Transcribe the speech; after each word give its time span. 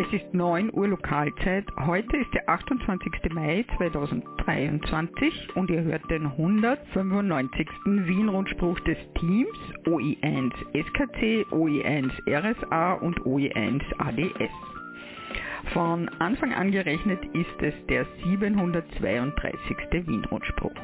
Es 0.00 0.06
ist 0.12 0.32
9 0.32 0.72
Uhr 0.74 0.86
Lokalzeit. 0.86 1.64
Heute 1.76 2.18
ist 2.18 2.32
der 2.32 2.48
28. 2.48 3.32
Mai 3.32 3.64
2023 3.78 5.56
und 5.56 5.68
ihr 5.70 5.82
hört 5.82 6.08
den 6.08 6.24
195. 6.24 7.68
Wien-Rundspruch 7.84 8.78
des 8.80 8.96
Teams 9.18 9.58
OE1 9.86 10.52
SKC, 10.72 11.44
OE1 11.52 12.12
RSA 12.28 12.92
und 12.92 13.18
OE1 13.22 13.82
ADS. 13.98 14.52
Von 15.72 16.08
Anfang 16.20 16.54
an 16.54 16.70
gerechnet 16.70 17.18
ist 17.34 17.60
es 17.60 17.74
der 17.88 18.06
732. 18.22 20.06
Wien-Rundspruch. 20.06 20.76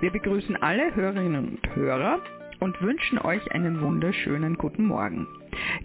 Wir 0.00 0.10
begrüßen 0.10 0.56
alle 0.56 0.94
Hörerinnen 0.94 1.48
und 1.56 1.74
Hörer 1.74 2.20
und 2.60 2.80
wünschen 2.82 3.18
euch 3.18 3.50
einen 3.52 3.80
wunderschönen 3.80 4.56
guten 4.56 4.86
Morgen. 4.86 5.26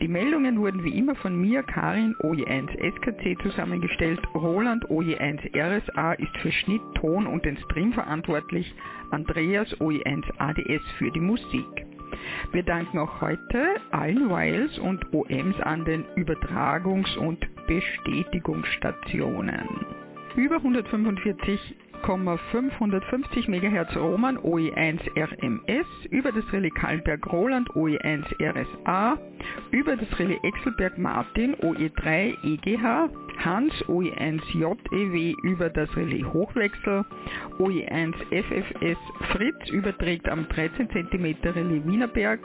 Die 0.02 0.08
Meldungen 0.08 0.60
wurden 0.60 0.84
wie 0.84 0.98
immer 0.98 1.16
von 1.16 1.40
mir, 1.40 1.62
Karin 1.64 2.16
OE1 2.22 2.70
SKC 2.78 3.38
zusammengestellt. 3.42 4.20
Roland 4.36 4.86
OE1 4.90 5.56
RSA 5.56 6.14
ist 6.14 6.36
für 6.38 6.52
Schnitt, 6.52 6.82
Ton 6.96 7.28
und 7.28 7.46
den 7.46 7.58
Stream 7.58 7.94
verantwortlich. 7.94 8.74
Andreas 9.12 9.74
OE1 9.80 10.24
ADS 10.38 10.84
für 10.98 11.12
die 11.12 11.22
Musik. 11.22 11.86
Wir 12.52 12.64
danken 12.64 12.98
auch 13.00 13.22
heute 13.22 13.76
allen 13.92 14.30
Wiles 14.30 14.78
und 14.80 15.14
OMs 15.14 15.58
an 15.62 15.86
den 15.86 16.04
Übertragungs- 16.16 17.16
und 17.18 17.40
Bestätigungsstationen. 17.68 19.86
Über 20.36 20.58
145 20.58 21.76
550 22.04 23.48
MHz 23.48 23.96
Roman 23.96 24.38
OE1 24.38 25.00
RMS, 25.16 25.86
über 26.10 26.32
das 26.32 26.44
Relais 26.52 26.74
Kallenberg 26.74 27.26
Roland 27.32 27.70
OE1 27.72 28.24
RSA, 28.42 29.18
über 29.72 29.96
das 29.96 30.20
Relais 30.20 30.40
Exelberg 30.44 30.98
Martin 30.98 31.56
OE3 31.56 32.38
EGH, 32.44 33.10
Hans 33.44 33.74
OE1 33.86 34.42
JEW 34.54 35.36
über 35.44 35.70
das 35.70 35.96
Relais 35.96 36.24
Hochwechsel, 36.26 37.06
OE1 37.60 38.14
FFS 38.32 38.98
Fritz 39.32 39.70
überträgt 39.70 40.28
am 40.30 40.48
13 40.50 40.90
cm 40.90 41.36
Relais 41.44 41.86
Wienerberg 41.86 42.40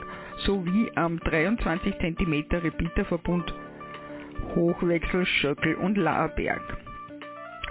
sowie 0.45 0.91
am 0.95 1.19
23 1.19 1.95
cm 1.99 2.45
Repeaterverbund 2.51 3.53
Hochwechsel 4.55 5.25
Schöckel 5.25 5.75
und 5.75 5.97
Laerberg 5.97 6.61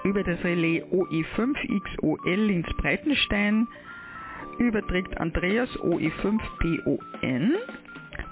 über 0.04 0.22
das 0.22 0.42
Relais 0.44 0.82
OE5XOL 0.92 2.36
Linz 2.36 2.66
Breitenstein 2.76 3.68
überträgt 4.58 5.18
Andreas 5.18 5.68
OE5PON. 5.80 7.52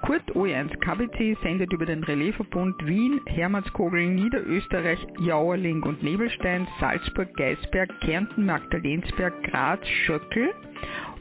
Kurt 0.03 0.31
OE1 0.33 0.77
KBC 0.79 1.37
sendet 1.43 1.73
über 1.73 1.87
den 1.87 2.05
Relaisverbund 2.05 2.75
Wien, 2.87 3.21
Hermannskogel, 3.27 4.07
Niederösterreich, 4.07 5.05
Jauerling 5.21 5.83
und 5.83 6.03
Nebelstein, 6.03 6.67
Salzburg, 6.81 7.35
Geisberg, 7.37 7.91
Kärnten, 8.01 8.47
Magdalensberg, 8.47 9.43
Graz, 9.45 9.87
Schöckel 10.05 10.51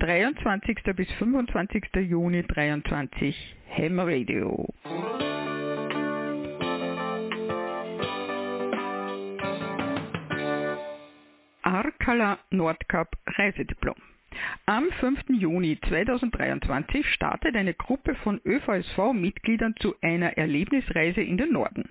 23. 0.00 0.78
bis 0.96 1.08
25. 1.12 1.84
Juni 2.08 2.42
23 2.42 3.56
Ham 3.76 4.00
Radio. 4.00 4.68
Arkala 11.62 12.40
Nordkap 12.50 13.16
Reisediplom. 13.38 14.11
Am 14.66 14.90
5. 15.00 15.24
Juni 15.28 15.78
2023 15.88 17.06
startet 17.12 17.56
eine 17.56 17.74
Gruppe 17.74 18.14
von 18.16 18.40
ÖVSV-Mitgliedern 18.44 19.74
zu 19.78 19.94
einer 20.00 20.36
Erlebnisreise 20.38 21.22
in 21.22 21.36
den 21.36 21.52
Norden. 21.52 21.88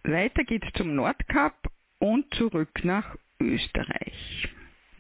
Weiter 0.05 0.45
geht's 0.45 0.73
zum 0.75 0.95
Nordkap 0.95 1.57
und 1.99 2.33
zurück 2.35 2.85
nach 2.85 3.17
Österreich. 3.41 4.49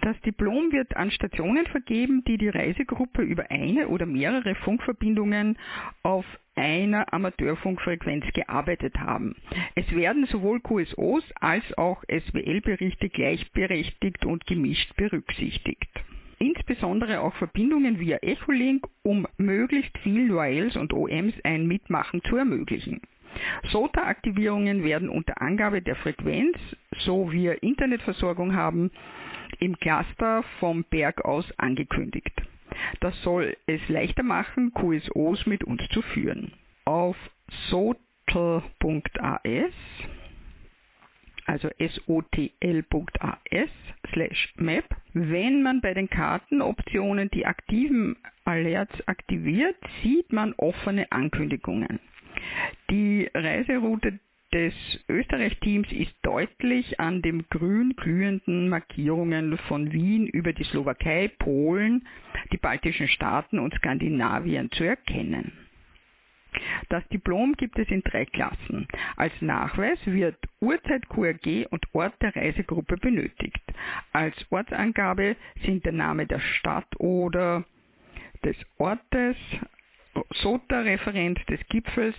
Das 0.03 0.21
Diplom 0.23 0.73
wird 0.73 0.97
an 0.97 1.13
Stationen 1.13 1.65
vergeben, 1.67 2.25
die 2.25 2.37
die 2.37 2.49
Reisegruppe 2.49 3.23
über 3.23 3.53
eine 3.53 3.87
oder 3.87 4.05
mehrere 4.05 4.57
Funkverbindungen 4.57 5.57
auf 6.03 6.27
einer 6.57 7.13
Amateurfunkfrequenz 7.15 8.25
gearbeitet 8.35 8.99
haben. 8.99 9.37
Es 9.77 9.89
werden 9.95 10.27
sowohl 10.27 10.59
QSOs 10.59 11.23
als 11.41 11.63
auch 11.79 12.03
SWL-Berichte 12.09 13.11
gleichberechtigt 13.11 14.27
und 14.27 14.45
gemischt 14.45 14.93
berücksichtigt. 14.97 15.89
Insbesondere 16.41 17.21
auch 17.21 17.35
Verbindungen 17.37 18.01
via 18.01 18.17
Echolink, 18.23 18.85
um 19.05 19.29
möglichst 19.37 19.97
viel 19.99 20.33
URLs 20.33 20.77
und 20.77 20.93
OMs 20.93 21.35
ein 21.45 21.69
Mitmachen 21.69 22.25
zu 22.25 22.37
ermöglichen. 22.37 23.01
SOTA-Aktivierungen 23.71 24.83
werden 24.83 25.09
unter 25.09 25.41
Angabe 25.41 25.81
der 25.81 25.95
Frequenz, 25.95 26.59
so 26.99 27.31
wir 27.31 27.63
Internetversorgung 27.63 28.57
haben, 28.57 28.91
im 29.61 29.79
Cluster 29.79 30.43
vom 30.61 30.85
Berg 30.85 31.25
aus 31.25 31.47
angekündigt. 31.59 32.33
Das 33.01 33.21
soll 33.23 33.57
es 33.67 33.81
leichter 33.89 34.23
machen, 34.23 34.73
QSOs 34.75 35.47
mit 35.47 35.65
uns 35.65 35.87
zu 35.91 36.03
führen. 36.03 36.53
Auf 36.85 37.17
sotel.as, 37.71 38.53
also 41.47 41.69
sotl.as 42.07 43.71
slash 44.13 44.55
map, 44.57 44.85
wenn 45.13 45.63
man 45.63 45.81
bei 45.81 45.95
den 45.95 46.09
Kartenoptionen 46.09 47.31
die 47.31 47.47
aktiven 47.47 48.17
Alerts 48.45 49.07
aktiviert, 49.07 49.77
sieht 50.03 50.33
man 50.33 50.55
offene 50.55 51.11
Ankündigungen. 51.13 52.01
Die 52.91 53.29
Reiseroute 53.35 54.19
des 54.53 54.75
Österreich-Teams 55.09 55.91
ist 55.93 56.15
deutlich 56.23 57.01
an 57.01 57.23
den 57.23 57.49
grün 57.49 57.95
glühenden 57.97 58.69
Markierungen 58.69 59.57
von 59.69 59.93
Wien 59.93 60.27
über 60.27 60.53
die 60.53 60.65
Slowakei, 60.65 61.29
Polen, 61.39 62.07
die 62.53 62.59
baltischen 62.59 63.09
Staaten 63.09 63.59
und 63.59 63.75
Skandinavien 63.75 64.71
zu 64.73 64.85
erkennen. 64.85 65.53
Das 66.91 67.07
Diplom 67.09 67.55
gibt 67.55 67.79
es 67.79 67.89
in 67.89 68.03
drei 68.03 68.27
Klassen. 68.27 68.87
Als 69.17 69.33
Nachweis 69.41 69.99
wird 70.05 70.37
Uhrzeit, 70.61 71.09
QRG 71.09 71.67
und 71.71 71.87
Ort 71.95 72.21
der 72.21 72.37
Reisegruppe 72.37 72.99
benötigt. 72.99 73.63
Als 74.13 74.35
Ortsangabe 74.51 75.37
sind 75.65 75.85
der 75.87 75.93
Name 75.93 76.27
der 76.27 76.41
Stadt 76.41 76.89
oder 76.99 77.65
des 78.45 78.57
Ortes 78.77 79.37
SOTA-Referent 80.43 81.41
des 81.49 81.61
Gipfels 81.69 82.17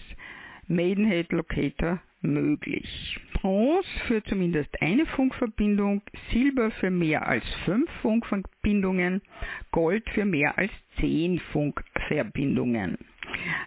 Maidenhead 0.68 1.32
Locator 1.32 2.02
möglich. 2.24 3.20
Bronze 3.34 3.88
für 4.08 4.24
zumindest 4.24 4.82
eine 4.82 5.06
Funkverbindung, 5.06 6.02
Silber 6.32 6.72
für 6.72 6.90
mehr 6.90 7.28
als 7.28 7.44
fünf 7.66 7.88
Funkverbindungen, 8.02 9.22
Gold 9.72 10.10
für 10.12 10.26
mehr 10.26 10.58
als 10.58 10.72
zehn 11.00 11.40
Funkverbindungen. 11.52 12.98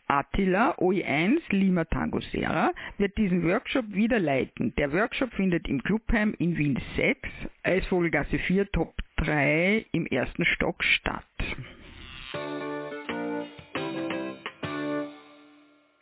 Attila 0.07 0.77
OE1 0.79 1.41
Lima 1.51 1.85
Tango 1.85 2.21
Serra 2.21 2.73
wird 2.99 3.17
diesen 3.17 3.43
Workshop 3.45 3.87
wieder 3.89 4.19
leiten. 4.19 4.75
Der 4.77 4.93
Workshop 4.93 5.33
findet 5.35 5.69
im 5.69 5.83
Clubheim 5.83 6.35
in 6.39 6.57
Wien 6.57 6.81
6, 6.97 7.29
Eisvogelgasse 7.63 8.39
4, 8.39 8.71
Top 8.73 8.95
3 9.17 9.87
im 9.93 10.07
ersten 10.07 10.45
Stock 10.45 10.83
statt. 10.85 11.25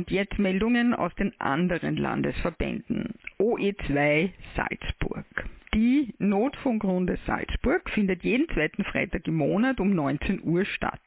Und 0.00 0.10
jetzt 0.10 0.38
Meldungen 0.38 0.94
aus 0.94 1.14
den 1.16 1.38
anderen 1.38 1.98
Landesverbänden. 1.98 3.16
OE2 3.38 4.30
Salzburg. 4.56 5.26
Die 5.74 6.14
Notfunkrunde 6.18 7.18
Salzburg 7.26 7.90
findet 7.90 8.24
jeden 8.24 8.48
zweiten 8.48 8.82
Freitag 8.84 9.28
im 9.28 9.34
Monat 9.34 9.78
um 9.78 9.94
19 9.94 10.42
Uhr 10.42 10.64
statt. 10.64 11.02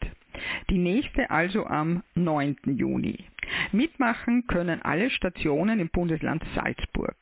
Die 0.70 0.78
nächste 0.78 1.32
also 1.32 1.66
am 1.66 2.04
9. 2.14 2.56
Juni. 2.68 3.26
Mitmachen 3.72 4.46
können 4.46 4.80
alle 4.84 5.10
Stationen 5.10 5.80
im 5.80 5.90
Bundesland 5.90 6.44
Salzburg. 6.54 7.18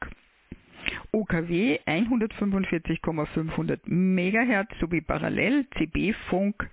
OKW 1.13 1.80
145,500 1.86 3.88
MHz 3.88 4.78
sowie 4.82 5.00
parallel 5.00 5.68
CB-Funk 5.78 6.70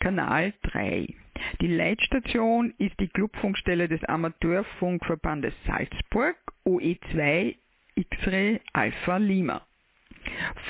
Kanal 0.00 0.54
3. 0.62 1.16
Die 1.60 1.68
Leitstation 1.68 2.74
ist 2.78 2.98
die 3.00 3.08
Clubfunkstelle 3.08 3.88
des 3.88 4.02
Amateurfunkverbandes 4.04 5.54
Salzburg 5.66 6.36
OE2 6.64 7.56
X-Ray 7.94 8.60
Alpha 8.72 9.16
Lima. 9.18 9.66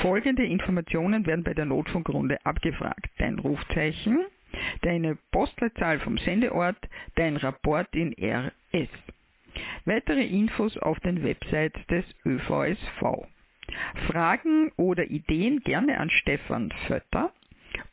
Folgende 0.00 0.44
Informationen 0.44 1.26
werden 1.26 1.44
bei 1.44 1.54
der 1.54 1.66
Notfunkrunde 1.66 2.44
abgefragt. 2.44 3.10
Dein 3.18 3.38
Rufzeichen, 3.38 4.24
deine 4.82 5.16
Postleitzahl 5.30 6.00
vom 6.00 6.18
Sendeort, 6.18 6.78
dein 7.14 7.36
Rapport 7.36 7.94
in 7.94 8.14
RS. 8.18 8.88
Weitere 9.84 10.24
Infos 10.24 10.76
auf 10.78 10.98
den 11.00 11.22
Websites 11.22 11.86
des 11.88 12.04
ÖVSV. 12.24 13.26
Fragen 14.06 14.72
oder 14.76 15.04
Ideen 15.04 15.60
gerne 15.60 15.98
an 15.98 16.10
Stefan 16.10 16.72
Fötter, 16.86 17.32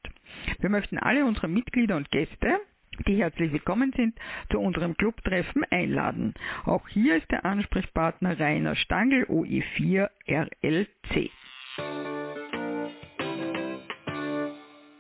Wir 0.60 0.70
möchten 0.70 1.00
alle 1.00 1.26
unsere 1.26 1.48
Mitglieder 1.48 1.98
und 1.98 2.12
Gäste 2.12 2.60
die 3.08 3.18
herzlich 3.18 3.52
willkommen 3.52 3.92
sind, 3.96 4.18
zu 4.50 4.60
unserem 4.60 4.96
Clubtreffen 4.96 5.66
einladen. 5.70 6.34
Auch 6.64 6.88
hier 6.88 7.18
ist 7.18 7.30
der 7.30 7.44
Ansprechpartner 7.44 8.40
Rainer 8.40 8.78
Stangl, 8.78 9.26
OE4 9.26 10.10
RLC. 10.30 11.32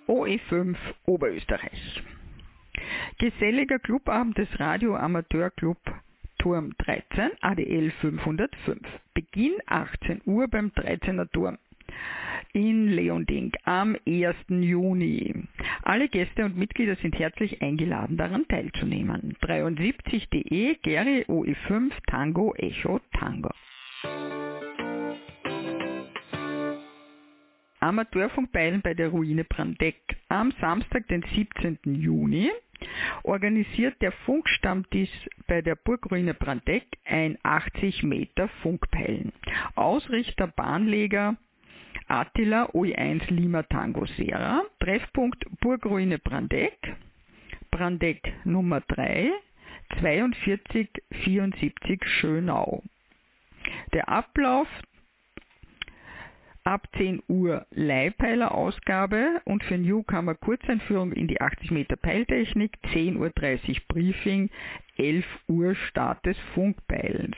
OE5 0.08 0.76
Oberösterreich. 1.06 2.04
Geselliger 3.18 3.80
Clubabend 3.80 4.38
des 4.38 4.48
Radio 4.60 4.96
Amateur 4.96 5.50
Club 5.52 5.78
Turm 6.38 6.74
13 6.78 7.32
ADL 7.42 7.92
505. 8.02 8.80
Beginn 9.14 9.54
18 9.66 10.22
Uhr 10.26 10.48
beim 10.48 10.68
13er 10.70 11.32
Turm 11.32 11.58
in 12.54 12.88
Leonding 12.94 13.52
am 13.66 13.96
1. 14.06 14.36
Juni. 14.48 15.34
Alle 15.84 16.08
Gäste 16.08 16.46
und 16.46 16.58
Mitglieder 16.58 16.96
sind 16.98 17.18
herzlich 17.20 17.62
eingeladen, 17.62 18.18
daran 18.18 18.48
teilzunehmen. 18.48 19.36
73.de 19.42 20.76
Gary 20.82 21.26
OE5 21.28 21.92
Tango 22.08 22.54
Echo 22.56 23.02
Tango. 23.12 23.52
Amateurfunkbeilen 27.86 28.82
bei 28.82 28.96
der 28.96 29.10
Ruine 29.10 29.44
Brandeck. 29.44 30.18
Am 30.28 30.52
Samstag, 30.60 31.08
den 31.08 31.24
17. 31.36 31.78
Juni, 31.84 32.50
organisiert 33.22 34.02
der 34.02 34.12
Funkstammtisch 34.12 35.12
bei 35.46 35.62
der 35.62 35.76
Burgruine 35.76 36.34
Brandeck 36.34 36.88
ein 37.06 37.38
80 37.44 38.02
Meter 38.02 38.48
Funkpeilen. 38.64 39.32
Ausrichter 39.76 40.48
Bahnleger 40.48 41.38
Attila 42.08 42.72
OE1 42.72 43.32
Lima 43.32 43.62
Tango 43.62 44.08
Sera, 44.08 44.64
Treffpunkt 44.80 45.46
Burgruine 45.62 46.18
Brandeck, 46.18 46.96
Brandeck 47.70 48.34
Nummer 48.46 48.82
3, 48.82 49.32
4274 50.00 52.02
Schönau. 52.04 52.82
Der 53.94 54.10
Ablauf 54.10 54.68
ab 56.66 56.88
10 56.98 57.22
Uhr 57.28 57.66
Leihpeiler-Ausgabe 57.70 59.42
und 59.46 59.64
für 59.64 59.78
Newcomer 59.78 60.36
Kurzeinführung 60.36 61.14
in 61.14 61.28
die 61.28 61.40
80 61.40 61.72
Meter 61.72 61.96
Peiltechnik, 61.96 62.74
10.30 62.92 63.20
Uhr 63.20 63.32
Briefing, 63.88 64.50
11 64.98 65.26
Uhr 65.48 65.76
Start 65.76 66.26
des 66.26 66.38
Funkpeilens. 66.56 67.38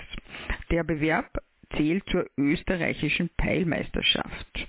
Der 0.72 0.84
Bewerb 0.84 1.38
zählt 1.75 2.07
zur 2.10 2.25
österreichischen 2.38 3.29
Peilmeisterschaft. 3.36 4.67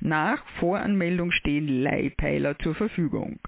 Nach 0.00 0.44
Voranmeldung 0.60 1.30
stehen 1.30 1.82
Leihpeiler 1.82 2.58
zur 2.58 2.74
Verfügung. 2.74 3.38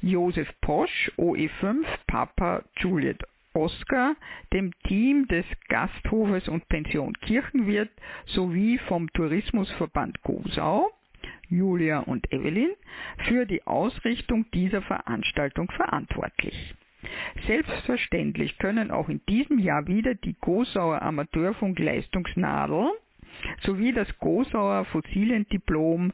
Josef 0.04 0.48
Posch, 0.62 1.12
OE5, 1.18 1.86
Papa 2.06 2.64
Juliet 2.78 3.24
Oscar, 3.56 4.16
dem 4.54 4.72
Team 4.84 5.28
des 5.28 5.46
Gasthofes 5.70 6.48
und 6.48 6.68
Pension 6.68 7.14
Kirchenwirt 7.14 7.90
sowie 8.26 8.78
vom 8.88 9.12
Tourismusverband 9.14 10.22
Gosau, 10.24 10.92
Julia 11.50 12.00
und 12.00 12.32
Evelyn, 12.32 12.72
für 13.28 13.46
die 13.46 13.66
Ausrichtung 13.66 14.46
dieser 14.52 14.82
Veranstaltung 14.82 15.72
verantwortlich. 15.72 16.76
Selbstverständlich 17.48 18.58
können 18.58 18.92
auch 18.92 19.10
in 19.10 19.22
diesem 19.28 19.60
Jahr 19.60 19.88
wieder 19.88 20.16
die 20.16 20.36
Gosauer 20.42 21.02
Amateurfunk 21.02 21.80
Leistungsnadel 21.80 22.92
sowie 23.62 23.94
das 23.94 24.08
Gosauer 24.20 24.86
Fossiliendiplom 24.86 26.12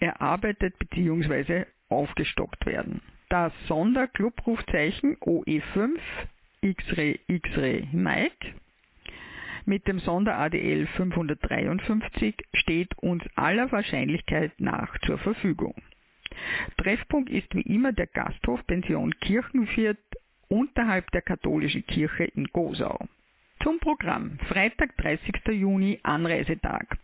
erarbeitet 0.00 0.78
bzw. 0.78 1.66
aufgestockt 1.88 2.64
werden. 2.66 3.02
Das 3.28 3.52
Sonderclubrufzeichen 3.66 5.16
OE5 5.18 5.98
X-Ray 6.60 7.20
X-Ray 7.26 7.88
Mike 7.92 8.54
mit 9.64 9.86
dem 9.86 10.00
Sonder-ADL 10.00 10.86
553 10.96 12.34
steht 12.54 12.96
uns 12.98 13.22
aller 13.36 13.70
Wahrscheinlichkeit 13.70 14.52
nach 14.58 14.98
zur 15.00 15.18
Verfügung. 15.18 15.74
Treffpunkt 16.78 17.28
ist 17.28 17.54
wie 17.54 17.60
immer 17.62 17.92
der 17.92 18.06
Gasthof 18.06 18.66
Pension 18.66 19.14
Kirchenviert 19.20 19.98
unterhalb 20.48 21.10
der 21.10 21.22
katholischen 21.22 21.86
Kirche 21.86 22.24
in 22.24 22.46
Gosau. 22.46 23.06
Zum 23.62 23.78
Programm. 23.80 24.38
Freitag, 24.48 24.96
30. 24.96 25.34
Juni, 25.48 25.98
Anreisetag. 26.02 26.96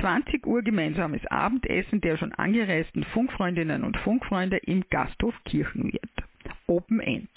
20 0.00 0.46
Uhr 0.46 0.62
gemeinsames 0.62 1.26
Abendessen 1.26 2.00
der 2.00 2.16
schon 2.16 2.32
angereisten 2.32 3.04
Funkfreundinnen 3.04 3.84
und 3.84 3.96
Funkfreunde 3.98 4.56
im 4.56 4.84
Gasthof 4.88 5.34
Kirchenwirt. 5.44 6.08
Open 6.66 7.00
End. 7.00 7.28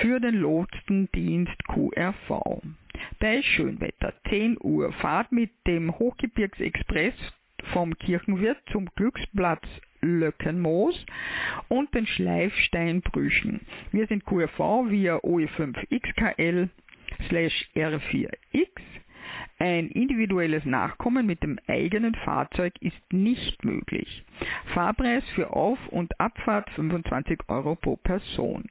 für 0.00 0.20
den 0.20 0.36
Lotsendienst 0.36 1.56
QRV. 1.66 2.62
Bei 3.18 3.42
Schönwetter 3.42 4.12
10 4.28 4.58
Uhr 4.60 4.92
Fahrt 4.92 5.32
mit 5.32 5.50
dem 5.66 5.98
Hochgebirgsexpress 5.98 7.14
vom 7.72 7.98
Kirchenwirt 7.98 8.58
zum 8.72 8.88
Glücksplatz 8.94 9.64
Löckenmoos 10.00 11.04
und 11.68 11.94
den 11.94 12.06
Schleifsteinbrüchen. 12.06 13.60
Wir 13.92 14.06
sind 14.06 14.24
QRV 14.24 14.90
via 14.90 15.16
OE5XKL 15.16 16.68
R4X. 17.28 18.68
Ein 19.58 19.88
individuelles 19.88 20.64
Nachkommen 20.64 21.26
mit 21.26 21.42
dem 21.42 21.58
eigenen 21.66 22.14
Fahrzeug 22.14 22.72
ist 22.80 23.12
nicht 23.12 23.62
möglich. 23.64 24.24
Fahrpreis 24.72 25.22
für 25.34 25.50
Auf- 25.54 25.88
und 25.88 26.18
Abfahrt 26.18 26.70
25 26.70 27.40
Euro 27.48 27.76
pro 27.76 27.96
Person. 27.96 28.64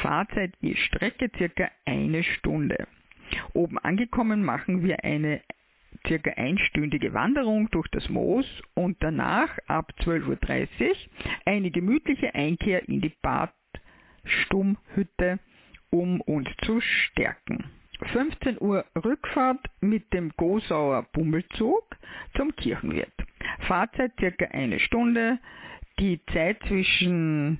Fahrzeit 0.00 0.52
je 0.60 0.76
Strecke 0.76 1.30
circa 1.36 1.68
eine 1.84 2.22
Stunde. 2.22 2.86
Oben 3.52 3.78
angekommen 3.78 4.44
machen 4.44 4.84
wir 4.84 5.04
eine 5.04 5.40
circa 6.06 6.30
einstündige 6.32 7.14
Wanderung 7.14 7.70
durch 7.70 7.88
das 7.88 8.08
Moos 8.08 8.46
und 8.74 8.96
danach 9.00 9.58
ab 9.66 9.92
12.30 10.00 10.28
Uhr 10.28 10.38
eine 11.44 11.70
gemütliche 11.70 12.34
Einkehr 12.34 12.88
in 12.88 13.00
die 13.00 13.14
Badstummhütte, 13.22 15.38
um 15.90 16.20
uns 16.22 16.48
zu 16.64 16.80
stärken. 16.80 17.70
15 18.12 18.58
Uhr 18.60 18.84
Rückfahrt 19.04 19.66
mit 19.80 20.12
dem 20.12 20.30
Gosauer 20.36 21.04
Bummelzug 21.12 21.96
zum 22.36 22.54
Kirchenwirt. 22.54 23.12
Fahrzeit 23.66 24.12
circa 24.20 24.44
eine 24.46 24.78
Stunde. 24.78 25.40
Die 25.98 26.20
Zeit 26.32 26.62
zwischen 26.68 27.58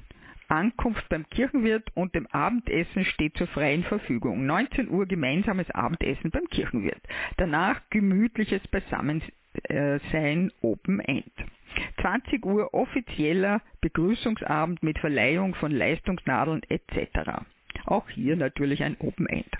Ankunft 0.48 1.08
beim 1.08 1.28
Kirchenwirt 1.28 1.84
und 1.94 2.14
dem 2.14 2.26
Abendessen 2.28 3.04
steht 3.04 3.36
zur 3.36 3.46
freien 3.48 3.84
Verfügung. 3.84 4.46
19 4.46 4.88
Uhr 4.88 5.06
gemeinsames 5.06 5.70
Abendessen 5.70 6.30
beim 6.30 6.46
Kirchenwirt. 6.48 7.00
Danach 7.36 7.80
gemütliches 7.90 8.66
Beisammensein 8.68 10.52
Open 10.62 11.00
End. 11.00 11.32
20 12.00 12.44
Uhr 12.44 12.72
offizieller 12.74 13.60
Begrüßungsabend 13.80 14.82
mit 14.82 14.98
Verleihung 14.98 15.54
von 15.54 15.70
Leistungsnadeln 15.70 16.62
etc. 16.68 17.42
Auch 17.84 18.08
hier 18.08 18.36
natürlich 18.36 18.82
ein 18.82 18.96
Open 19.00 19.26
End. 19.26 19.50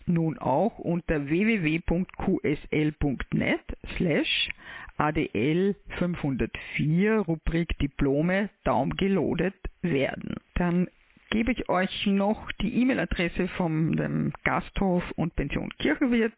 nun 0.08 0.38
auch 0.40 0.80
unter 0.80 1.28
www.qsl.net 1.28 2.00
slash 3.98 4.50
ADL 4.98 5.76
504 5.98 7.20
Rubrik 7.20 7.78
Diplome 7.80 8.50
downgeloadet 8.64 9.56
werden. 9.82 10.36
Dann 10.56 10.88
gebe 11.30 11.52
ich 11.52 11.70
euch 11.70 12.06
noch 12.06 12.52
die 12.54 12.82
E-Mail-Adresse 12.82 13.48
vom 13.50 14.32
Gasthof 14.44 15.04
und 15.16 15.36
Pension 15.36 15.70
Kirchenwirt 15.80 16.34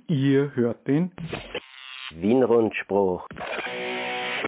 Ihr 0.08 0.56
hört 0.56 0.88
den 0.88 1.12
Wien-Rundspruch 2.10 3.30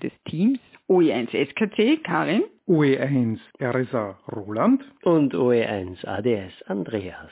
des 0.02 0.14
Teams 0.26 0.58
OE1 0.90 1.30
SKC 1.30 2.04
Karin, 2.04 2.44
OE1 2.68 3.38
RSA 3.62 4.18
Roland 4.32 4.84
und 5.04 5.36
OE1 5.36 6.04
ADS 6.08 6.64
Andreas. 6.68 7.32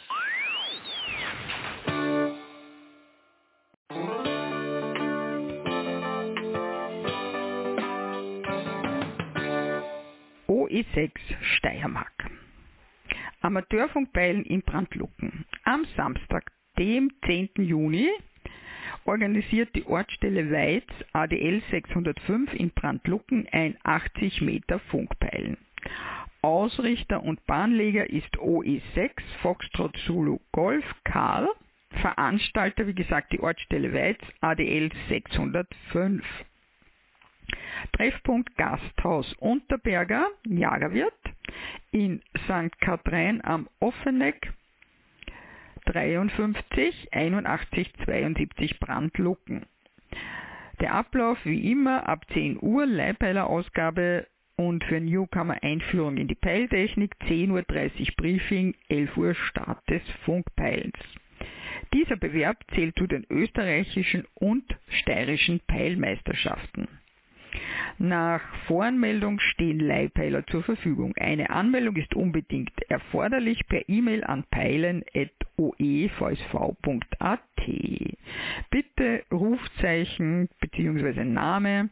OE6 10.84 11.12
Steiermark. 11.58 12.30
Amateurfunkbeilen 13.41 14.43
in 14.43 14.62
Brandlucken. 14.62 15.46
Am 15.63 15.86
Samstag, 15.96 16.52
dem 16.78 17.12
10. 17.26 17.50
Juni, 17.58 18.10
organisiert 19.06 19.76
die 19.76 19.86
Ortsstelle 19.86 20.52
Weiz 20.52 20.86
ADL 21.12 21.62
605 21.72 22.54
in 22.54 22.72
Brandlucken 22.72 23.48
ein 23.52 23.78
80 23.84 24.41
Meter 24.41 24.80
Funkpeilen. 24.80 25.58
Ausrichter 26.41 27.24
und 27.24 27.46
Bahnleger 27.46 28.10
ist 28.10 28.38
OE6 28.38 29.12
Foxtrot 29.41 29.96
Zulu 30.06 30.39
Golf 30.52 30.86
Karl. 31.04 31.50
Veranstalter, 32.02 32.88
wie 32.88 32.96
gesagt, 32.96 33.32
die 33.32 33.39
Ortsstelle 33.39 33.93
Weiz 33.93 34.19
ADL 34.41 34.89
605. 35.10 36.24
Treffpunkt 37.93 38.56
Gasthaus 38.58 39.34
Unterberger, 39.39 40.27
Jagerwirt, 40.45 41.13
in 41.91 42.21
St. 42.45 42.79
Katrin 42.79 43.43
am 43.43 43.67
Offeneck, 43.79 44.51
53 45.86 47.13
81 47.13 47.93
72 48.06 48.79
Brandlucken. 48.79 49.65
Der 50.79 50.93
Ablauf 50.93 51.38
wie 51.45 51.71
immer 51.71 52.08
ab 52.08 52.25
10 52.34 52.58
Uhr 52.62 52.86
Leihpeilerausgabe 52.86 54.27
und 54.56 54.84
für 54.84 54.99
Newcomer 54.99 55.62
Einführung 55.62 56.17
in 56.17 56.27
die 56.27 56.36
Peiltechnik 56.36 57.15
10.30 57.27 57.51
Uhr 57.51 58.15
Briefing, 58.17 58.75
11 58.89 59.17
Uhr 59.17 59.36
Start 59.36 59.88
des 59.89 60.01
Funkpeilens. 60.25 60.97
Dieser 61.93 62.15
Bewerb 62.15 62.58
zählt 62.73 62.97
zu 62.97 63.08
den 63.08 63.25
österreichischen 63.29 64.25
und 64.36 64.63
steirischen 64.89 65.60
Peilmeisterschaften. 65.67 66.88
Nach 67.98 68.42
Voranmeldung 68.68 69.39
stehen 69.39 69.80
Leihpeiler 69.80 70.46
zur 70.48 70.63
Verfügung. 70.63 71.13
Eine 71.18 71.50
Anmeldung 71.50 71.96
ist 71.96 72.13
unbedingt 72.16 72.74
erforderlich 72.89 73.66
per 73.68 73.88
E-Mail 73.88 74.24
an 74.24 74.44
peilen.oevsv.at. 74.50 77.39
Bitte 78.70 79.24
Rufzeichen 79.32 80.50
bzw. 80.60 81.24
Name 81.24 81.89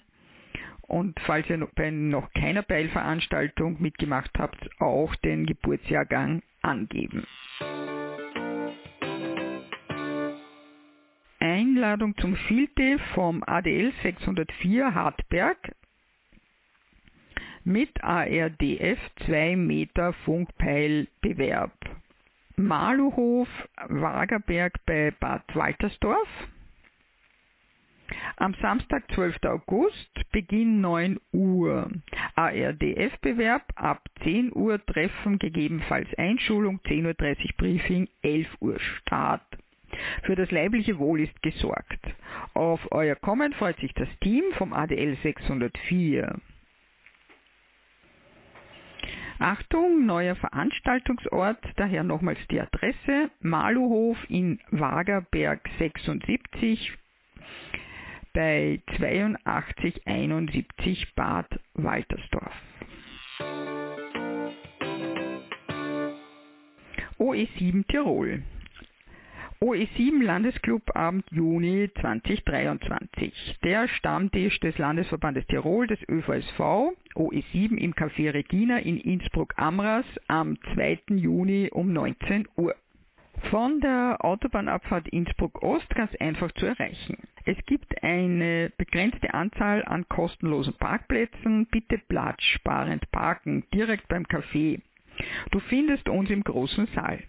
und 0.92 1.18
falls 1.22 1.50
ihr 1.50 1.66
bei 1.76 1.90
noch 1.90 2.34
keiner 2.34 2.64
Peilveranstaltung 2.64 3.82
mitgemacht 3.82 4.32
habt, 4.38 4.70
auch 4.82 5.16
den 5.16 5.46
Geburtsjahrgang 5.46 6.42
angeben. 6.62 7.26
Einladung 11.82 12.16
zum 12.18 12.36
Filte 12.36 13.00
vom 13.16 13.44
ADL 13.44 13.92
604 14.04 14.94
Hartberg 14.94 15.58
mit 17.64 18.04
ARDF 18.04 19.00
2 19.26 19.56
Meter 19.56 20.14
Funkpeilbewerb. 20.24 21.74
Maluhof, 22.56 23.48
Wagerberg 23.88 24.76
bei 24.86 25.10
Bad 25.20 25.42
Waltersdorf. 25.56 26.28
Am 28.36 28.54
Samstag, 28.62 29.12
12. 29.16 29.38
August, 29.46 30.32
Beginn 30.32 30.82
9 30.82 31.20
Uhr. 31.32 31.90
ARDF-Bewerb 32.36 33.64
ab 33.74 34.08
10 34.22 34.54
Uhr, 34.54 34.80
Treffen 34.86 35.40
gegebenenfalls 35.40 36.14
Einschulung, 36.20 36.80
10.30 36.86 37.08
Uhr 37.08 37.50
Briefing, 37.58 38.08
11 38.22 38.48
Uhr 38.60 38.80
Start. 38.80 39.42
Für 40.24 40.36
das 40.36 40.52
leibliche 40.52 41.00
Wohl 41.00 41.22
ist 41.22 41.42
gesorgt. 41.42 42.00
Auf 42.54 42.80
euer 42.92 43.16
Kommen 43.16 43.54
freut 43.54 43.80
sich 43.80 43.94
das 43.94 44.10
Team 44.22 44.44
vom 44.58 44.74
ADL 44.74 45.18
604. 45.24 46.40
Achtung, 49.40 50.06
neuer 50.06 50.36
Veranstaltungsort, 50.36 51.58
daher 51.78 52.04
nochmals 52.04 52.38
die 52.52 52.62
Adresse 52.62 53.32
Maluhof 53.40 54.18
in 54.30 54.60
Wagerberg 54.70 55.68
76 55.80 56.94
bei 58.34 58.82
8271 58.86 61.16
Bad 61.16 61.48
Waltersdorf. 61.74 62.54
OE7 67.18 67.88
Tirol 67.88 68.44
OE7 69.64 70.24
Landesclubabend 70.24 71.24
Juni 71.30 71.88
2023. 72.02 73.60
Der 73.64 73.88
Stammtisch 73.88 74.60
des 74.60 74.76
Landesverbandes 74.80 75.46
Tirol 75.46 75.86
des 75.86 76.00
ÖVSV 76.10 76.96
OE7 77.14 77.78
im 77.78 77.94
Café 77.94 78.34
Regina 78.34 78.80
in 78.80 78.98
Innsbruck-Amras 78.98 80.06
am 80.28 80.58
2. 80.74 81.02
Juni 81.10 81.70
um 81.72 81.94
19 81.94 82.48
Uhr. 82.58 82.74
Von 83.52 83.80
der 83.82 84.18
Autobahnabfahrt 84.22 85.08
Innsbruck-Ost 85.10 85.90
ganz 85.94 86.16
einfach 86.16 86.52
zu 86.54 86.66
erreichen. 86.66 87.20
Es 87.46 87.58
gibt 87.68 88.04
eine 88.04 88.72
begrenzte 88.78 89.32
Anzahl 89.36 89.86
an 89.86 90.10
kostenlosen 90.10 90.74
Parkplätzen. 90.74 91.68
Bitte 91.68 92.00
platzsparend 92.00 93.12
parken, 93.12 93.64
direkt 93.72 94.08
beim 94.08 94.24
Café. 94.24 94.82
Du 95.52 95.60
findest 95.60 96.10
uns 96.10 96.32
im 96.32 96.44
großen 96.44 96.88
Saal. 96.96 97.20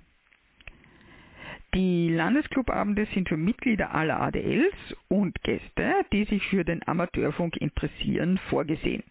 Die 1.75 2.11
Landesclubabende 2.11 3.07
sind 3.15 3.31
für 3.31 3.39
Mitglieder 3.39 3.95
aller 3.95 4.21
ADLs 4.21 4.75
und 5.09 5.43
Gäste, 5.43 6.05
die 6.13 6.25
sich 6.25 6.47
für 6.49 6.65
den 6.65 6.87
Amateurfunk 6.87 7.57
interessieren, 7.57 8.39
vorgesehen. 8.51 9.03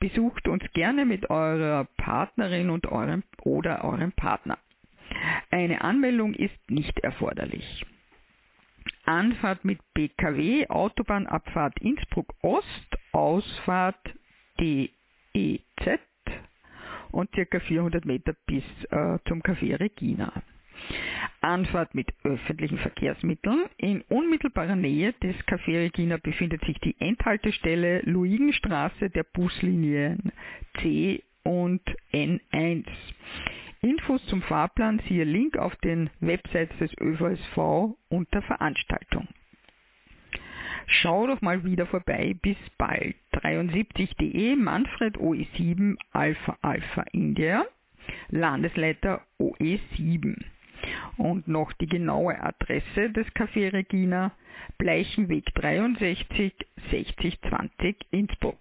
Besucht 0.00 0.48
uns 0.48 0.64
gerne 0.72 1.04
mit 1.04 1.28
eurer 1.28 1.86
Partnerin 1.98 2.70
und 2.70 2.86
eurem 2.86 3.22
oder 3.42 3.84
eurem 3.84 4.12
Partner. 4.12 4.58
Eine 5.50 5.82
Anmeldung 5.82 6.32
ist 6.32 6.58
nicht 6.70 6.98
erforderlich. 7.00 7.84
Anfahrt 9.04 9.64
mit 9.66 9.78
BKW, 9.92 10.68
Autobahnabfahrt 10.68 11.78
Innsbruck 11.80 12.34
Ost, 12.40 12.96
Ausfahrt 13.12 14.00
DEZ 14.58 16.00
und 17.12 17.30
circa 17.34 17.60
400 17.60 18.06
Meter 18.06 18.34
bis 18.46 18.64
äh, 18.90 19.18
zum 19.28 19.42
Café 19.42 19.78
Regina. 19.78 20.32
Anfahrt 21.40 21.94
mit 21.94 22.12
öffentlichen 22.24 22.78
Verkehrsmitteln. 22.78 23.66
In 23.76 24.02
unmittelbarer 24.02 24.76
Nähe 24.76 25.12
des 25.14 25.36
Café 25.46 25.78
Regina 25.78 26.16
befindet 26.16 26.64
sich 26.64 26.78
die 26.80 26.96
Endhaltestelle 26.98 28.00
Luigenstraße 28.00 29.10
der 29.10 29.24
Buslinien 29.24 30.32
C 30.80 31.22
und 31.44 31.82
N1. 32.12 32.84
Infos 33.82 34.24
zum 34.26 34.42
Fahrplan 34.42 35.00
siehe 35.08 35.24
Link 35.24 35.56
auf 35.56 35.76
den 35.76 36.10
Websites 36.20 36.76
des 36.78 36.90
ÖVSV 37.00 37.96
unter 38.08 38.42
Veranstaltung. 38.42 39.28
Schau 40.86 41.26
doch 41.26 41.40
mal 41.40 41.64
wieder 41.64 41.86
vorbei. 41.86 42.36
Bis 42.40 42.56
bald. 42.78 43.16
73.de 43.32 44.56
Manfred 44.56 45.16
OE7 45.18 45.96
Alpha 46.12 46.56
Alpha 46.62 47.04
India 47.12 47.64
Landesleiter 48.28 49.22
OE7. 49.38 50.36
Und 51.16 51.48
noch 51.48 51.72
die 51.74 51.86
genaue 51.86 52.40
Adresse 52.40 53.10
des 53.10 53.26
Café 53.28 53.72
Regina, 53.72 54.32
Bleichenweg 54.78 55.54
63 55.54 56.52
6020 56.90 57.96
Innsbruck. 58.10 58.58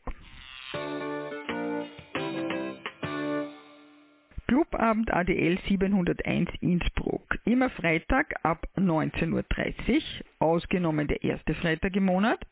Clubabend 4.47 5.11
ADL 5.11 5.57
701 5.67 6.49
Innsbruck. 6.61 7.39
Immer 7.45 7.69
Freitag 7.71 8.35
ab 8.43 8.67
19.30 8.77 9.33
Uhr, 9.33 10.01
ausgenommen 10.39 11.07
der 11.07 11.23
erste 11.23 11.55
Freitag 11.55 11.95
im 11.95 12.05
Monat. 12.05 12.45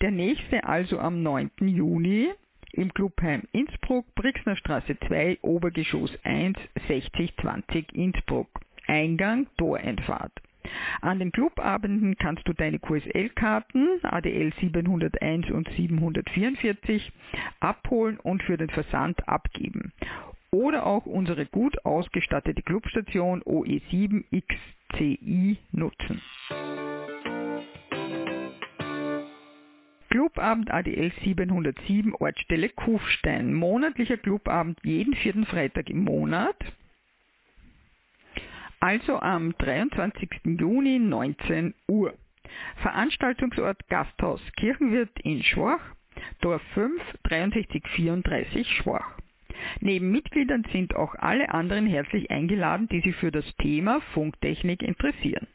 Der 0.00 0.10
nächste 0.10 0.64
also 0.64 0.98
am 0.98 1.22
9. 1.22 1.50
Juni 1.60 2.30
im 2.72 2.92
Clubheim 2.92 3.42
Innsbruck, 3.52 4.06
Brixner 4.14 4.56
Straße 4.56 4.96
2, 5.06 5.38
Obergeschoss 5.42 6.10
1, 6.24 6.58
6020 6.88 7.92
Innsbruck. 7.94 8.48
Eingang, 8.92 9.46
Toreinfahrt. 9.56 10.32
An 11.00 11.18
den 11.18 11.32
Clubabenden 11.32 12.14
kannst 12.16 12.46
du 12.46 12.52
deine 12.52 12.78
QSL-Karten 12.78 13.88
ADL 14.02 14.52
701 14.60 15.50
und 15.50 15.66
744 15.70 17.10
abholen 17.60 18.18
und 18.18 18.42
für 18.42 18.58
den 18.58 18.68
Versand 18.70 19.26
abgeben. 19.26 19.92
oder 20.50 20.84
auch 20.86 21.06
unsere 21.06 21.46
gut 21.46 21.82
ausgestattete 21.86 22.60
Clubstation 22.62 23.42
OE7XCI 23.42 25.56
nutzen. 25.72 26.20
Clubabend 30.10 30.70
ADL 30.70 31.10
707 31.24 32.14
Ortsstelle 32.14 32.68
Kufstein. 32.68 33.54
Monatlicher 33.54 34.18
Clubabend 34.18 34.78
jeden 34.84 35.14
vierten 35.14 35.46
Freitag 35.46 35.88
im 35.88 36.04
Monat. 36.04 36.56
Also 38.82 39.20
am 39.20 39.56
23. 39.58 40.28
Juni 40.58 40.98
19 40.98 41.72
Uhr. 41.86 42.14
Veranstaltungsort 42.78 43.88
Gasthaus 43.88 44.40
Kirchenwirt 44.56 45.20
in 45.20 45.44
Schwach, 45.44 45.78
Dorf 46.40 46.60
5 46.74 47.00
6334 47.28 48.68
Schwach. 48.78 49.06
Neben 49.78 50.10
Mitgliedern 50.10 50.64
sind 50.72 50.96
auch 50.96 51.14
alle 51.14 51.54
anderen 51.54 51.86
herzlich 51.86 52.28
eingeladen, 52.32 52.88
die 52.88 53.02
sich 53.02 53.14
für 53.14 53.30
das 53.30 53.44
Thema 53.58 54.00
Funktechnik 54.14 54.82
interessieren. 54.82 55.46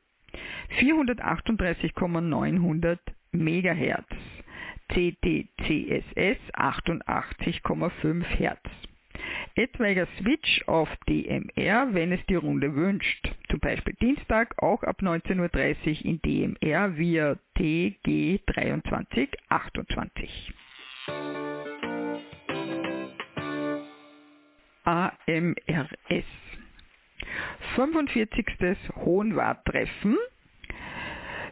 438,900 0.79 2.99
MHz, 3.31 4.05
CTCSS 4.91 6.37
88,5 6.53 8.23
Hz. 8.23 8.57
Etwaiger 9.55 10.07
Switch 10.19 10.67
auf 10.67 10.89
DMR, 11.07 11.93
wenn 11.93 12.11
es 12.11 12.19
die 12.27 12.35
Runde 12.35 12.75
wünscht. 12.75 13.33
Zum 13.49 13.59
Beispiel 13.59 13.95
Dienstag 14.01 14.61
auch 14.61 14.83
ab 14.83 15.01
19.30 15.01 15.39
Uhr 15.39 15.49
in 16.05 16.21
DMR 16.21 16.95
via 16.97 17.37
TG2328. 17.57 20.29
AMRS 24.85 26.25
45. 27.75 28.45
Hohenwart-Treffen. 28.95 30.17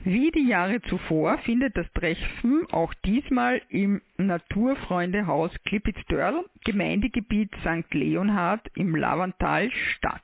Wie 0.04 0.32
die 0.32 0.48
Jahre 0.48 0.82
zuvor 0.82 1.38
findet 1.40 1.78
das 1.78 1.86
Treffen 1.94 2.66
auch 2.72 2.92
diesmal 3.06 3.62
im 3.70 4.02
Naturfreundehaus 4.18 5.52
Klippitztörl, 5.64 6.44
Gemeindegebiet 6.64 7.52
St. 7.62 7.94
Leonhard 7.94 8.68
im 8.76 8.96
Lavantal 8.96 9.70
statt. 9.72 10.24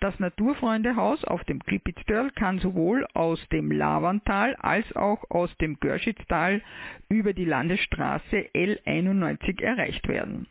Das 0.00 0.18
Naturfreundehaus 0.18 1.24
auf 1.24 1.44
dem 1.44 1.60
Klippitztörl 1.60 2.30
kann 2.32 2.58
sowohl 2.58 3.06
aus 3.14 3.40
dem 3.48 3.70
Lavantal 3.70 4.54
als 4.56 4.94
auch 4.94 5.24
aus 5.30 5.56
dem 5.58 5.78
Görschitztal 5.80 6.62
über 7.08 7.32
die 7.32 7.44
Landesstraße 7.44 8.48
L91 8.54 9.62
erreicht 9.62 10.06
werden. 10.08 10.46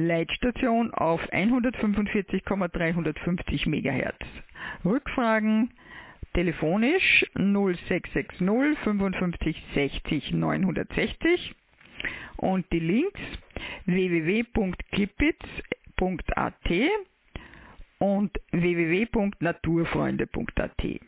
Leitstation 0.00 0.92
auf 0.94 1.20
145,350 1.32 3.66
MHz. 3.66 4.16
Rückfragen 4.84 5.70
telefonisch 6.34 7.24
0660 7.34 8.38
55 8.84 9.62
60 9.74 10.32
960 10.32 11.54
und 12.36 12.70
die 12.72 12.80
Links 12.80 13.20
www.kippitz.at 13.86 16.54
und 17.98 18.30
www.naturfreunde.at. 18.52 21.00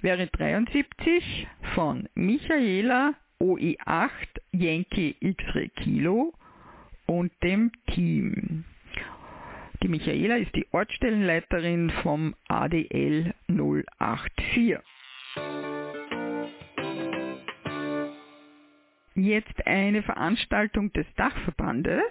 Wäre 0.00 0.26
73 0.26 1.46
von 1.74 2.08
Michaela 2.14 3.12
OI8 3.40 4.08
Yankee 4.52 5.14
X-Ray 5.20 5.68
Kilo 5.68 6.32
und 7.06 7.32
dem 7.42 7.72
Team. 7.92 8.64
Die 9.82 9.88
Michaela 9.88 10.36
ist 10.36 10.54
die 10.54 10.66
Ortsstellenleiterin 10.72 11.90
vom 12.02 12.34
ADL 12.48 13.34
084. 13.48 14.78
Jetzt 19.14 19.66
eine 19.66 20.02
Veranstaltung 20.02 20.92
des 20.92 21.06
Dachverbandes. 21.16 22.02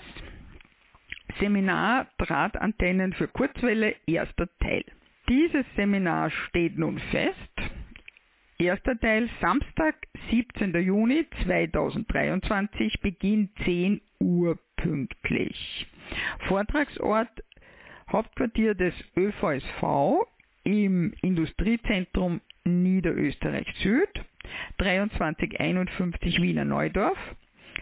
Seminar 1.39 2.08
Drahtantennen 2.17 3.13
für 3.13 3.27
Kurzwelle, 3.27 3.95
erster 4.08 4.47
Teil. 4.60 4.86
Dieses 5.27 5.65
Seminar 5.75 6.29
steht 6.29 6.77
nun 6.77 6.97
fest. 6.97 7.36
Erster 8.58 8.97
Teil 8.99 9.29
Samstag, 9.41 9.95
17. 10.31 10.73
Juni 10.81 11.27
2023, 11.43 13.01
Beginn 13.01 13.49
10 13.65 14.01
Uhr 14.19 14.58
pünktlich. 14.86 15.88
Vortragsort 16.48 17.30
Hauptquartier 18.12 18.76
des 18.76 18.93
ÖVSV 19.17 20.28
im 20.63 21.13
Industriezentrum 21.21 22.41
Niederösterreich 22.65 23.65
Süd, 23.82 24.10
2351 24.80 26.39
Wiener 26.41 26.65
Neudorf, 26.65 27.17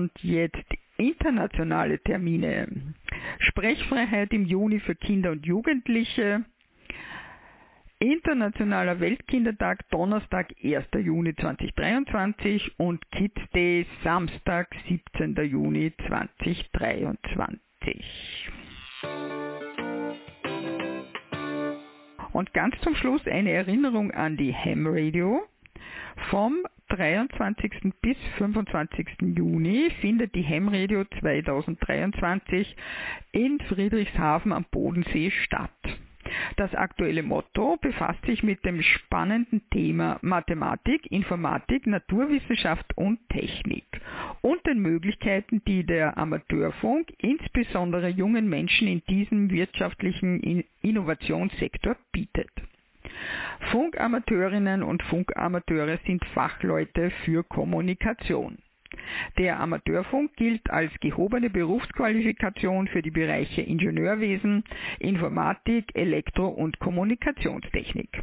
Und 0.06 0.22
jetzt 0.22 0.64
internationale 0.98 1.98
Termine. 1.98 2.94
Sprechfreiheit 3.40 4.32
im 4.32 4.44
Juni 4.46 4.78
für 4.78 4.94
Kinder 4.94 5.32
und 5.32 5.44
Jugendliche. 5.44 6.44
Internationaler 7.98 9.00
Weltkindertag 9.00 9.80
Donnerstag, 9.90 10.54
1. 10.62 10.86
Juni 11.04 11.34
2023 11.34 12.78
und 12.78 13.10
Kids 13.10 13.40
Day 13.52 13.84
Samstag, 14.04 14.68
17. 14.88 15.34
Juni 15.44 15.92
2023. 16.06 18.04
Und 22.32 22.54
ganz 22.54 22.80
zum 22.82 22.94
Schluss 22.94 23.26
eine 23.26 23.50
Erinnerung 23.50 24.12
an 24.12 24.36
die 24.36 24.54
Ham 24.54 24.86
Radio. 24.86 25.42
Vom 26.30 26.64
23. 26.88 27.92
bis 28.00 28.16
25. 28.38 29.06
Juni 29.36 29.90
findet 30.00 30.34
die 30.34 30.42
Hemradio 30.42 31.04
2023 31.20 32.76
in 33.32 33.58
Friedrichshafen 33.68 34.52
am 34.52 34.64
Bodensee 34.70 35.30
statt. 35.30 35.70
Das 36.56 36.74
aktuelle 36.74 37.22
Motto 37.22 37.76
befasst 37.80 38.24
sich 38.26 38.42
mit 38.42 38.64
dem 38.64 38.82
spannenden 38.82 39.62
Thema 39.70 40.18
Mathematik, 40.22 41.10
Informatik, 41.10 41.86
Naturwissenschaft 41.86 42.96
und 42.96 43.18
Technik 43.28 43.84
und 44.42 44.64
den 44.66 44.80
Möglichkeiten, 44.80 45.62
die 45.66 45.84
der 45.84 46.16
Amateurfunk 46.18 47.12
insbesondere 47.18 48.08
jungen 48.08 48.48
Menschen 48.48 48.88
in 48.88 49.02
diesem 49.08 49.50
wirtschaftlichen 49.50 50.64
Innovationssektor 50.82 51.96
bietet. 52.12 52.50
Funkamateurinnen 53.70 54.82
und 54.82 55.02
Funkamateure 55.04 55.98
sind 56.06 56.24
Fachleute 56.34 57.10
für 57.24 57.44
Kommunikation. 57.44 58.58
Der 59.38 59.60
Amateurfunk 59.60 60.34
gilt 60.36 60.70
als 60.70 60.92
gehobene 61.00 61.50
Berufsqualifikation 61.50 62.88
für 62.88 63.02
die 63.02 63.10
Bereiche 63.10 63.62
Ingenieurwesen, 63.62 64.64
Informatik, 64.98 65.90
Elektro- 65.94 66.48
und 66.48 66.78
Kommunikationstechnik. 66.78 68.22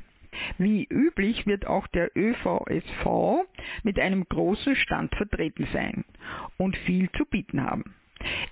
Wie 0.57 0.85
üblich 0.89 1.45
wird 1.45 1.67
auch 1.67 1.87
der 1.87 2.11
ÖVSV 2.17 3.45
mit 3.83 3.99
einem 3.99 4.25
großen 4.27 4.75
Stand 4.75 5.13
vertreten 5.15 5.67
sein 5.73 6.05
und 6.57 6.75
viel 6.77 7.09
zu 7.11 7.25
bieten 7.25 7.63
haben. 7.63 7.95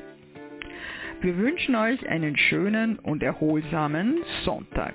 Wir 1.20 1.37
wünschen 1.37 1.75
euch 1.75 2.09
einen 2.09 2.38
schönen 2.38 2.99
und 2.99 3.23
erholsamen 3.23 4.23
Sonntag. 4.44 4.94